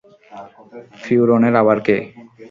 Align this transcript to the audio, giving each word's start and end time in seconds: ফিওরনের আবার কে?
ফিওরনের 1.01 1.55
আবার 1.61 1.77
কে? 1.85 1.97